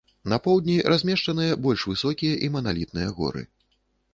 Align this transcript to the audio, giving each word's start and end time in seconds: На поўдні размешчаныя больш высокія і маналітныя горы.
На 0.31 0.37
поўдні 0.45 0.77
размешчаныя 0.93 1.59
больш 1.65 1.85
высокія 1.91 2.41
і 2.49 2.51
маналітныя 2.57 3.15
горы. 3.19 3.45